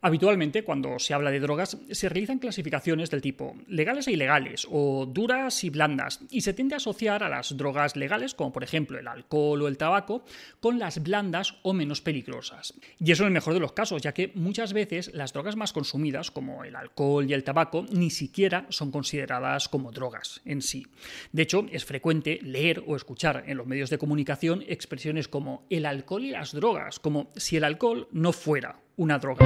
Habitualmente, 0.00 0.62
cuando 0.62 1.00
se 1.00 1.12
habla 1.12 1.32
de 1.32 1.40
drogas, 1.40 1.76
se 1.90 2.08
realizan 2.08 2.38
clasificaciones 2.38 3.10
del 3.10 3.20
tipo 3.20 3.56
legales 3.66 4.06
e 4.06 4.12
ilegales 4.12 4.64
o 4.70 5.06
duras 5.06 5.64
y 5.64 5.70
blandas, 5.70 6.20
y 6.30 6.42
se 6.42 6.52
tiende 6.52 6.74
a 6.74 6.76
asociar 6.76 7.24
a 7.24 7.28
las 7.28 7.56
drogas 7.56 7.96
legales, 7.96 8.32
como 8.34 8.52
por 8.52 8.62
ejemplo 8.62 8.96
el 8.96 9.08
alcohol 9.08 9.62
o 9.62 9.66
el 9.66 9.76
tabaco, 9.76 10.24
con 10.60 10.78
las 10.78 11.02
blandas 11.02 11.56
o 11.62 11.72
menos 11.72 12.00
peligrosas. 12.00 12.74
Y 13.00 13.10
eso 13.10 13.24
en 13.24 13.28
el 13.28 13.32
mejor 13.32 13.54
de 13.54 13.60
los 13.60 13.72
casos, 13.72 14.00
ya 14.00 14.14
que 14.14 14.30
muchas 14.36 14.72
veces 14.72 15.10
las 15.14 15.32
drogas 15.32 15.56
más 15.56 15.72
consumidas, 15.72 16.30
como 16.30 16.62
el 16.62 16.76
alcohol 16.76 17.28
y 17.28 17.32
el 17.32 17.42
tabaco, 17.42 17.84
ni 17.90 18.10
siquiera 18.10 18.66
son 18.68 18.92
consideradas 18.92 19.68
como 19.68 19.90
drogas 19.90 20.42
en 20.44 20.62
sí. 20.62 20.86
De 21.32 21.42
hecho, 21.42 21.66
es 21.72 21.84
frecuente 21.84 22.38
leer 22.42 22.84
o 22.86 22.94
escuchar 22.94 23.42
en 23.48 23.56
los 23.56 23.66
medios 23.66 23.90
de 23.90 23.98
comunicación 23.98 24.62
expresiones 24.68 25.26
como 25.26 25.66
el 25.70 25.86
alcohol 25.86 26.24
y 26.24 26.30
las 26.30 26.52
drogas, 26.52 27.00
como 27.00 27.30
si 27.34 27.56
el 27.56 27.64
alcohol 27.64 28.06
no 28.12 28.32
fuera 28.32 28.78
una 28.98 29.18
droga 29.18 29.44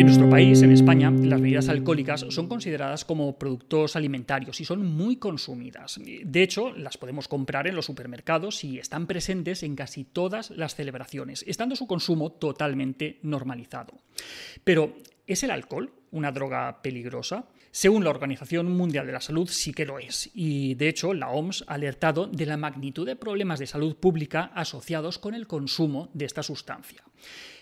En 0.00 0.06
nuestro 0.06 0.30
país, 0.30 0.62
en 0.62 0.72
España, 0.72 1.10
las 1.10 1.42
bebidas 1.42 1.68
alcohólicas 1.68 2.24
son 2.30 2.48
consideradas 2.48 3.04
como 3.04 3.38
productos 3.38 3.96
alimentarios 3.96 4.58
y 4.58 4.64
son 4.64 4.86
muy 4.86 5.16
consumidas. 5.16 6.00
De 6.24 6.42
hecho, 6.42 6.72
las 6.74 6.96
podemos 6.96 7.28
comprar 7.28 7.66
en 7.66 7.74
los 7.74 7.84
supermercados 7.84 8.64
y 8.64 8.78
están 8.78 9.06
presentes 9.06 9.62
en 9.62 9.76
casi 9.76 10.04
todas 10.04 10.52
las 10.52 10.74
celebraciones, 10.74 11.44
estando 11.46 11.76
su 11.76 11.86
consumo 11.86 12.32
totalmente 12.32 13.18
normalizado. 13.22 13.92
Pero, 14.64 14.96
¿es 15.26 15.42
el 15.42 15.50
alcohol 15.50 15.92
una 16.10 16.32
droga 16.32 16.82
peligrosa? 16.82 17.46
Según 17.72 18.02
la 18.02 18.10
Organización 18.10 18.72
Mundial 18.72 19.06
de 19.06 19.12
la 19.12 19.20
Salud, 19.20 19.48
sí 19.48 19.72
que 19.72 19.86
lo 19.86 19.98
es. 20.00 20.28
Y 20.34 20.74
de 20.74 20.88
hecho, 20.88 21.14
la 21.14 21.30
OMS 21.30 21.64
ha 21.68 21.74
alertado 21.74 22.26
de 22.26 22.46
la 22.46 22.56
magnitud 22.56 23.06
de 23.06 23.14
problemas 23.14 23.60
de 23.60 23.68
salud 23.68 23.94
pública 23.96 24.50
asociados 24.54 25.18
con 25.18 25.34
el 25.34 25.46
consumo 25.46 26.10
de 26.12 26.24
esta 26.24 26.42
sustancia. 26.42 27.04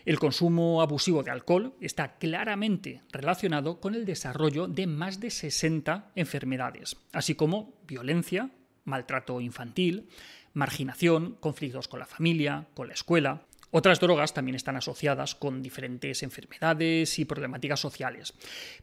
El 0.06 0.19
consumo 0.19 0.81
abusivo 0.81 1.23
de 1.23 1.31
alcohol 1.31 1.75
está 1.83 2.17
claramente 2.17 3.03
relacionado 3.12 3.81
con 3.81 3.95
el 3.95 4.06
desarrollo 4.06 4.67
de 4.67 4.86
más 4.86 5.20
de 5.20 5.30
60 5.30 6.12
enfermedades, 6.14 6.97
así 7.12 7.34
como 7.34 7.75
violencia, 7.86 8.51
maltrato 8.84 9.42
infantil, 9.42 10.08
marginación, 10.55 11.36
conflictos 11.41 11.89
con 11.89 12.01
la 12.01 12.06
familia, 12.06 12.67
con 12.73 12.89
la 12.89 12.95
escuela, 12.95 13.42
otras 13.70 14.00
drogas 14.00 14.33
también 14.33 14.55
están 14.55 14.77
asociadas 14.77 15.34
con 15.34 15.62
diferentes 15.62 16.22
enfermedades 16.22 17.19
y 17.19 17.24
problemáticas 17.24 17.80
sociales. 17.80 18.34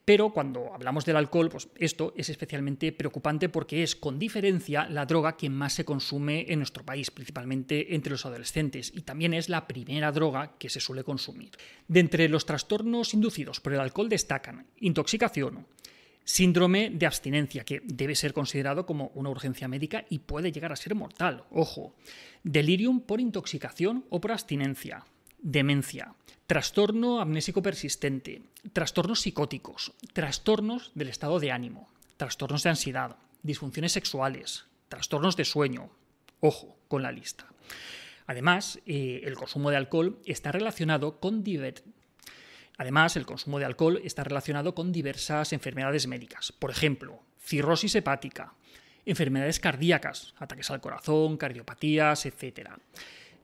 Pero 0.04 0.32
cuando 0.32 0.74
hablamos 0.74 1.06
del 1.06 1.18
alcohol, 1.18 1.50
pues 1.50 1.70
esto 1.78 2.14
es 2.16 2.30
especialmente 2.30 2.92
preocupante 2.92 3.50
porque 3.50 3.84
es 3.84 3.96
con 3.96 4.20
diferencia 4.20 4.88
la 4.88 5.06
droga 5.06 5.38
que 5.38 5.50
más 5.50 5.74
se 5.74 5.86
consume 5.86 6.46
en 6.50 6.60
nuestro 6.60 6.86
país, 6.86 7.12
principalmente 7.12 7.96
entre 7.96 8.12
los 8.12 8.26
adolescentes, 8.26 8.92
y 8.96 9.02
también 9.02 9.34
es 9.34 9.50
la 9.50 9.68
primera 9.68 10.12
droga 10.12 10.56
que 10.58 10.70
se 10.70 10.80
suele 10.80 11.04
consumir. 11.04 11.52
De 11.88 12.00
entre 12.00 12.30
los 12.30 12.46
trastornos 12.46 13.14
inducidos 13.14 13.60
por 13.60 13.74
el 13.74 13.80
alcohol 13.80 14.10
destacan 14.10 14.68
intoxicación, 14.78 15.66
Síndrome 16.28 16.90
de 16.90 17.06
abstinencia, 17.06 17.64
que 17.64 17.82
debe 17.86 18.16
ser 18.16 18.34
considerado 18.34 18.88
como 18.88 19.12
una 19.14 19.30
urgencia 19.30 19.68
médica 19.68 20.06
y 20.10 20.20
puede 20.20 20.52
llegar 20.52 20.72
a 20.72 20.76
ser 20.76 20.96
mortal. 20.96 21.44
Ojo. 21.52 21.96
Delirium 22.44 23.00
por 23.00 23.22
intoxicación 23.22 24.06
o 24.10 24.20
por 24.20 24.32
abstinencia. 24.32 25.06
Demencia. 25.38 26.16
Trastorno 26.48 27.22
amnésico 27.22 27.62
persistente. 27.62 28.42
Trastornos 28.74 29.22
psicóticos. 29.22 29.94
Trastornos 30.14 30.92
del 30.96 31.10
estado 31.10 31.40
de 31.40 31.52
ánimo. 31.52 31.90
Trastornos 32.18 32.64
de 32.64 32.72
ansiedad. 32.72 33.18
Disfunciones 33.44 33.92
sexuales. 33.92 34.66
Trastornos 34.90 35.38
de 35.38 35.46
sueño. 35.46 35.92
Ojo 36.40 36.80
con 36.88 37.04
la 37.04 37.12
lista. 37.12 37.48
Además, 38.26 38.80
eh, 38.88 39.22
el 39.26 39.36
consumo 39.36 39.70
de 39.70 39.78
alcohol 39.78 40.20
está 40.26 40.52
relacionado 40.52 41.20
con 41.20 41.44
Además, 42.78 43.16
el 43.16 43.26
consumo 43.26 43.60
de 43.60 43.66
alcohol 43.66 44.02
está 44.04 44.24
relacionado 44.24 44.76
con 44.76 44.92
diversas 44.92 45.54
enfermedades 45.54 46.08
médicas, 46.08 46.52
por 46.52 46.72
ejemplo, 46.72 47.22
cirrosis 47.40 47.96
hepática, 47.96 48.54
enfermedades 49.06 49.60
cardíacas, 49.60 50.34
ataques 50.38 50.70
al 50.72 50.82
corazón, 50.82 51.38
cardiopatías, 51.38 52.26
etc. 52.26 52.70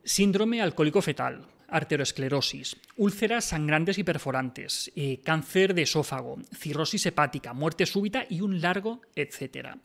Síndrome 0.04 0.62
alcohólico 0.62 1.02
fetal, 1.02 1.46
arteriosclerosis, 1.72 2.78
úlceras 2.98 3.46
sangrantes 3.46 3.98
y 3.98 4.04
perforantes, 4.04 4.92
eh, 4.96 5.22
cáncer 5.24 5.74
de 5.74 5.84
esófago, 5.84 6.38
cirrosis 6.54 7.06
hepática, 7.06 7.54
muerte 7.54 7.86
súbita 7.86 8.26
y 8.30 8.42
un 8.42 8.62
largo 8.62 9.02
etcétera. 9.16 9.78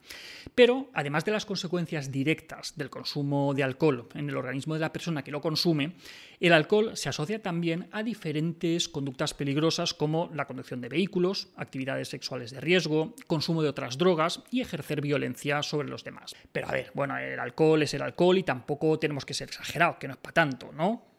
Pero, 0.55 0.89
además 0.95 1.25
de 1.25 1.33
las 1.33 1.47
consecuencias 1.47 2.11
directas 2.11 2.77
del 2.77 2.91
consumo 2.91 3.55
de 3.55 3.63
alcohol 3.63 4.09
en 4.15 4.29
el 4.29 4.37
organismo 4.37 4.75
de 4.75 4.81
la 4.81 4.93
persona 4.93 5.23
que 5.23 5.31
lo 5.31 5.41
consume, 5.41 5.93
el 6.41 6.53
alcohol 6.53 6.97
se 6.97 7.09
asocia 7.09 7.43
también 7.43 7.89
a 7.93 8.03
diferentes 8.03 8.89
conductas 8.89 9.35
peligrosas 9.35 9.95
como 9.95 10.31
la 10.35 10.47
conducción 10.47 10.81
de 10.81 10.89
vehículos, 10.89 11.49
actividades 11.57 12.09
sexuales 12.09 12.51
de 12.51 12.61
riesgo, 12.61 13.15
consumo 13.27 13.63
de 13.63 13.69
otras 13.69 13.99
drogas 13.99 14.43
y 14.51 14.61
ejercer 14.61 15.01
violencia 15.01 15.63
sobre 15.63 15.89
los 15.89 16.05
demás. 16.05 16.35
Pero 16.53 16.69
a 16.69 16.73
ver, 16.73 16.91
bueno, 16.95 17.17
el 17.19 17.39
alcohol 17.39 17.83
es 17.83 17.95
el 17.95 18.03
alcohol 18.03 18.39
y 18.39 18.43
tampoco 18.43 18.99
tenemos 18.99 19.25
que 19.25 19.35
ser 19.35 19.49
exagerados, 19.49 19.97
que 19.97 20.09
no 20.09 20.15
es 20.15 20.21
para 20.21 20.35
tanto, 20.35 20.73
¿no? 20.73 21.16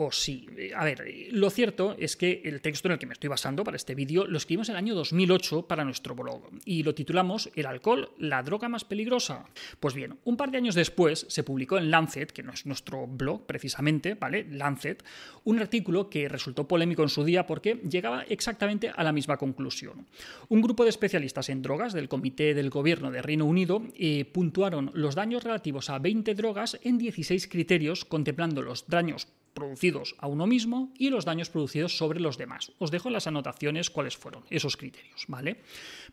O 0.00 0.10
sí. 0.10 0.46
A 0.74 0.84
ver, 0.84 1.04
lo 1.32 1.50
cierto 1.50 1.94
es 1.98 2.16
que 2.16 2.40
el 2.44 2.62
texto 2.62 2.88
en 2.88 2.92
el 2.92 2.98
que 2.98 3.06
me 3.06 3.12
estoy 3.12 3.28
basando 3.28 3.64
para 3.64 3.76
este 3.76 3.94
vídeo 3.94 4.26
lo 4.26 4.38
escribimos 4.38 4.68
en 4.70 4.74
el 4.74 4.78
año 4.78 4.94
2008 4.94 5.66
para 5.66 5.84
nuestro 5.84 6.14
blog 6.14 6.42
y 6.64 6.82
lo 6.82 6.94
titulamos 6.94 7.50
El 7.54 7.66
alcohol, 7.66 8.10
la 8.18 8.42
droga 8.42 8.68
más 8.68 8.84
peligrosa. 8.84 9.44
Pues 9.78 9.94
bien, 9.94 10.18
un 10.24 10.38
par 10.38 10.50
de 10.50 10.56
años 10.56 10.74
después 10.74 11.26
se 11.28 11.44
publicó 11.44 11.76
en 11.76 11.90
Lancet, 11.90 12.32
que 12.32 12.42
no 12.42 12.52
es 12.52 12.64
nuestro 12.64 13.06
blog 13.06 13.44
precisamente, 13.46 14.14
¿vale? 14.14 14.46
Lancet, 14.50 15.04
un 15.44 15.58
artículo 15.58 16.08
que 16.08 16.28
resultó 16.28 16.66
polémico 16.66 17.02
en 17.02 17.10
su 17.10 17.22
día 17.22 17.46
porque 17.46 17.74
llegaba 17.88 18.22
exactamente 18.22 18.90
a 18.94 19.04
la 19.04 19.12
misma 19.12 19.36
conclusión. 19.36 20.06
Un 20.48 20.62
grupo 20.62 20.84
de 20.84 20.90
especialistas 20.90 21.50
en 21.50 21.60
drogas 21.60 21.92
del 21.92 22.08
Comité 22.08 22.54
del 22.54 22.70
Gobierno 22.70 23.10
de 23.10 23.20
Reino 23.20 23.44
Unido 23.44 23.82
eh, 23.98 24.24
puntuaron 24.24 24.90
los 24.94 25.14
daños 25.14 25.44
relativos 25.44 25.90
a 25.90 25.98
20 25.98 26.34
drogas 26.34 26.78
en 26.82 26.96
16 26.96 27.48
criterios 27.48 28.06
contemplando 28.06 28.62
los 28.62 28.86
daños 28.88 29.28
producidos 29.54 30.14
a 30.18 30.26
uno 30.26 30.46
mismo 30.46 30.92
y 30.98 31.10
los 31.10 31.24
daños 31.24 31.50
producidos 31.50 31.96
sobre 31.96 32.20
los 32.20 32.38
demás. 32.38 32.72
Os 32.78 32.90
dejo 32.90 33.08
en 33.08 33.14
las 33.14 33.26
anotaciones 33.26 33.90
cuáles 33.90 34.16
fueron 34.16 34.44
esos 34.50 34.76
criterios, 34.76 35.24
¿vale? 35.28 35.58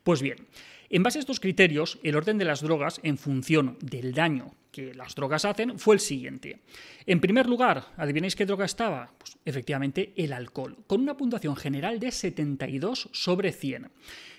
Pues 0.04 0.22
bien, 0.22 0.48
en 0.90 1.04
base 1.04 1.20
a 1.20 1.22
estos 1.22 1.40
criterios, 1.40 2.00
el 2.04 2.16
orden 2.16 2.38
de 2.38 2.46
las 2.46 2.62
drogas 2.62 3.00
en 3.04 3.18
función 3.18 3.78
del 3.82 4.14
daño 4.14 4.54
que 4.72 4.94
las 4.94 5.16
drogas 5.16 5.44
hacen 5.44 5.80
fue 5.80 5.96
el 5.96 6.00
siguiente. 6.00 6.62
En 7.06 7.20
primer 7.20 7.48
lugar, 7.48 7.94
¿adivináis 7.98 8.36
qué 8.36 8.46
droga 8.46 8.66
estaba? 8.66 9.12
Pues 9.18 9.38
efectivamente 9.44 10.14
el 10.16 10.32
alcohol, 10.32 10.78
con 10.88 11.02
una 11.02 11.18
puntuación 11.18 11.56
general 11.56 12.00
de 12.00 12.12
72 12.12 13.10
sobre 13.12 13.52
100. 13.52 13.90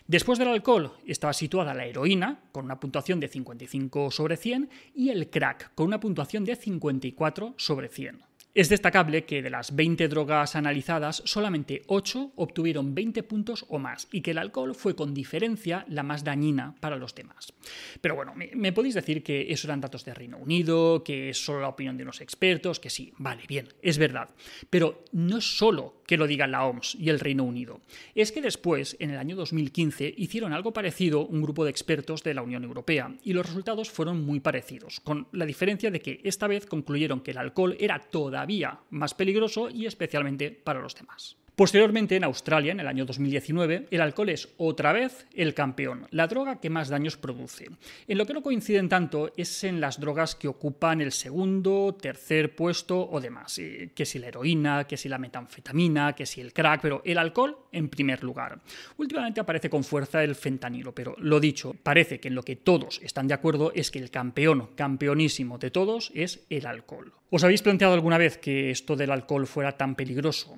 Después 0.07 0.39
del 0.39 0.49
alcohol 0.49 0.93
estaba 1.07 1.35
situada 1.35 1.75
la 1.75 1.85
heroína, 1.85 2.41
con 2.53 2.65
una 2.65 2.81
puntuación 2.81 3.21
de 3.21 3.29
55 3.29 4.11
sobre 4.11 4.39
100, 4.39 4.71
y 4.95 5.11
el 5.11 5.29
crack, 5.29 5.75
con 5.75 5.87
una 5.89 6.01
puntuación 6.01 6.47
de 6.47 6.57
54 6.57 7.55
sobre 7.59 7.89
100. 7.89 8.28
Es 8.59 8.69
destacable 8.69 9.25
que 9.25 9.41
de 9.41 9.51
las 9.51 9.77
20 9.77 10.09
drogas 10.09 10.57
analizadas, 10.57 11.23
solamente 11.25 11.83
8 11.87 12.33
obtuvieron 12.35 12.93
20 12.93 13.23
puntos 13.23 13.65
o 13.69 13.79
más 13.79 14.09
y 14.11 14.21
que 14.21 14.33
el 14.33 14.39
alcohol 14.39 14.75
fue 14.75 14.97
con 14.97 15.15
diferencia 15.15 15.85
la 15.89 16.03
más 16.03 16.25
dañina 16.25 16.75
para 16.81 16.97
los 16.97 17.15
demás. 17.15 17.53
Pero 18.01 18.17
bueno, 18.17 18.35
me, 18.35 18.73
podéis 18.73 18.95
decir 18.95 19.23
que 19.23 19.53
eso 19.53 19.69
eran 19.69 19.81
datos 19.81 20.05
de 20.05 20.13
Reino 20.13 20.39
Unido, 20.39 21.05
que 21.05 21.29
es 21.31 21.39
solo 21.39 21.61
la 21.61 21.69
opinión 21.69 21.97
de 21.97 22.03
unos 22.03 22.21
expertos, 22.21 22.81
que 22.81 22.91
sí, 22.91 23.13
vale, 23.19 23.45
bien, 23.47 23.69
es 23.81 23.97
verdad. 23.97 24.29
Pero 24.69 25.05
no 25.13 25.39
es 25.39 25.57
solo 25.57 25.98
que 26.09 26.17
lo 26.17 26.27
digan 26.27 26.51
la 26.51 26.65
OMS 26.65 26.97
y 26.97 27.11
el 27.11 27.21
Reino 27.21 27.45
Unido. 27.45 27.81
Es 28.17 28.33
que 28.33 28.43
después, 28.43 28.97
en 28.99 29.11
el 29.11 29.19
año 29.19 29.37
2015, 29.37 30.15
hicieron 30.17 30.53
algo 30.53 30.73
parecido 30.73 31.27
un 31.27 31.43
grupo 31.43 31.65
de 31.65 31.71
expertos 31.71 32.25
de 32.25 32.35
la 32.35 32.43
Unión 32.43 32.65
Europea 32.65 33.15
y 33.23 33.35
los 33.35 33.47
resultados 33.47 33.91
fueron 33.91 34.25
muy 34.25 34.41
parecidos, 34.41 35.01
con 35.01 35.29
la 35.33 35.45
diferencia 35.45 35.91
de 35.91 36.01
que 36.01 36.21
esta 36.25 36.47
vez 36.47 36.67
concluyeron 36.67 37.21
que 37.21 37.33
el 37.33 37.39
alcohol 37.39 37.77
era 37.79 37.99
toda 38.01 38.39
todavía 38.39 38.79
más 38.91 39.15
peligroso 39.15 39.69
y 39.69 39.87
especialmente 39.87 40.53
para 40.53 40.81
los 40.81 40.95
demás. 40.95 41.37
Posteriormente, 41.59 42.15
en 42.15 42.23
Australia, 42.23 42.71
en 42.71 42.79
el 42.79 42.87
año 42.87 43.05
2019, 43.05 43.89
el 43.91 44.01
alcohol 44.01 44.29
es 44.29 44.49
otra 44.59 44.93
vez 44.93 45.27
el 45.35 45.55
campeón, 45.55 46.07
la 46.13 46.29
droga 46.29 46.61
que 46.61 46.71
más 46.71 46.89
daños 46.89 47.17
produce. 47.17 47.67
En 48.07 48.17
lo 48.17 48.27
que 48.27 48.33
no 48.33 48.45
coinciden 48.45 48.89
tanto 48.89 49.33
es 49.37 49.65
en 49.65 49.81
las 49.81 49.99
drogas 49.99 50.37
que 50.37 50.47
ocupan 50.47 51.01
el 51.01 51.11
segundo, 51.11 51.99
tercer 52.01 52.55
puesto 52.55 53.11
o 53.11 53.21
demás, 53.21 53.61
que 53.93 54.07
si 54.07 54.21
la 54.21 54.29
heroína, 54.29 54.85
que 54.85 54.97
si 54.97 55.09
la 55.09 55.19
metanfetamina, 55.19 56.15
que 56.15 56.27
si 56.27 56.41
el 56.41 56.53
crack, 56.53 56.81
pero 56.81 57.03
el 57.05 57.19
alcohol 57.19 57.59
en 57.73 57.89
primer 57.89 58.23
lugar. 58.23 58.61
Últimamente 58.97 59.41
aparece 59.41 59.69
con 59.69 59.83
fuerza 59.83 60.23
el 60.23 60.37
fentanilo, 60.37 60.95
pero 60.95 61.17
lo 61.19 61.41
dicho, 61.41 61.75
parece 61.83 62.21
que 62.21 62.29
en 62.29 62.37
lo 62.37 62.45
que 62.45 62.55
todos 62.55 63.01
están 63.03 63.27
de 63.27 63.35
acuerdo 63.35 63.73
es 63.75 63.91
que 63.91 63.99
el 63.99 64.13
campeón, 64.13 64.69
campeonísimo 64.77 65.59
de 65.59 65.73
todos, 65.73 66.13
es 66.15 66.47
el 66.51 66.67
alcohol. 66.67 67.15
¿Os 67.31 67.45
habéis 67.45 67.61
planteado 67.61 67.93
alguna 67.93 68.17
vez 68.17 68.39
que 68.39 68.71
esto 68.71 68.97
del 68.97 69.11
alcohol 69.11 69.47
fuera 69.47 69.73
tan 69.73 69.97
peligroso? 69.97 70.57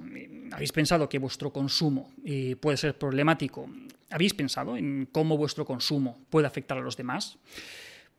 ¿Habéis 0.52 0.72
pensado 0.72 1.08
que 1.08 1.18
vuestro 1.18 1.52
consumo 1.52 2.10
eh, 2.24 2.56
puede 2.60 2.76
ser 2.76 2.96
problemático? 2.96 3.68
¿Habéis 4.10 4.34
pensado 4.34 4.76
en 4.76 5.08
cómo 5.10 5.36
vuestro 5.36 5.64
consumo 5.64 6.18
puede 6.30 6.46
afectar 6.46 6.78
a 6.78 6.80
los 6.80 6.96
demás? 6.96 7.38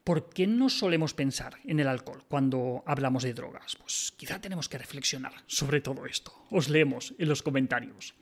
¿Por 0.03 0.29
qué 0.29 0.47
no 0.47 0.69
solemos 0.69 1.13
pensar 1.13 1.57
en 1.63 1.79
el 1.79 1.87
alcohol 1.87 2.23
cuando 2.27 2.83
hablamos 2.87 3.21
de 3.21 3.35
drogas? 3.35 3.75
Pues 3.75 4.11
quizá 4.17 4.41
tenemos 4.41 4.67
que 4.67 4.79
reflexionar 4.79 5.33
sobre 5.45 5.79
todo 5.79 6.07
esto. 6.07 6.33
Os 6.49 6.69
leemos 6.69 7.13
en 7.19 7.29
los 7.29 7.43
comentarios. 7.43 8.15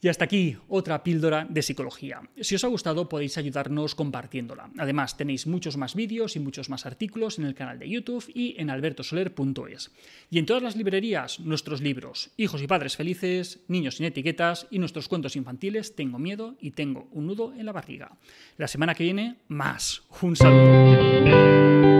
Y 0.00 0.08
hasta 0.08 0.24
aquí 0.24 0.56
otra 0.68 1.02
píldora 1.02 1.46
de 1.48 1.60
psicología. 1.60 2.22
Si 2.40 2.54
os 2.54 2.64
ha 2.64 2.68
gustado 2.68 3.08
podéis 3.10 3.36
ayudarnos 3.36 3.94
compartiéndola. 3.94 4.70
Además 4.78 5.18
tenéis 5.18 5.46
muchos 5.46 5.76
más 5.76 5.94
vídeos 5.94 6.36
y 6.36 6.40
muchos 6.40 6.70
más 6.70 6.86
artículos 6.86 7.38
en 7.38 7.44
el 7.44 7.54
canal 7.54 7.78
de 7.78 7.90
YouTube 7.90 8.24
y 8.34 8.54
en 8.58 8.70
albertosoler.es. 8.70 9.90
Y 10.30 10.38
en 10.38 10.46
todas 10.46 10.62
las 10.62 10.76
librerías 10.76 11.40
nuestros 11.40 11.82
libros, 11.82 12.30
Hijos 12.38 12.62
y 12.62 12.66
Padres 12.66 12.96
Felices, 12.96 13.60
Niños 13.68 13.96
sin 13.96 14.06
Etiquetas 14.06 14.66
y 14.70 14.78
nuestros 14.78 15.08
cuentos 15.08 15.36
infantiles 15.36 15.94
Tengo 15.94 16.18
miedo 16.18 16.56
y 16.60 16.70
tengo 16.70 17.08
un 17.12 17.26
nudo 17.26 17.52
en 17.52 17.66
la 17.66 17.72
barriga. 17.72 18.16
La 18.56 18.68
semana 18.68 18.94
que 18.94 19.04
viene, 19.04 19.36
más. 19.48 20.02
Un 20.22 20.34
saludo. 20.34 21.25
Música 21.26 21.95